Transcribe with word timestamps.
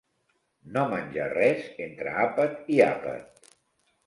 No 0.77 0.85
menjar 0.93 1.27
res 1.33 1.67
entre 1.89 2.17
àpat 2.23 2.59
i 2.79 2.81
àpat. 2.89 3.47